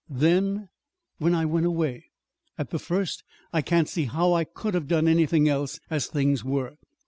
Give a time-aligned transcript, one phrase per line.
[0.09, 0.69] "Then?"
[1.19, 2.05] "When I went away
[2.57, 3.23] at the first.
[3.53, 6.75] I can't see how I could have done anything else, as things were.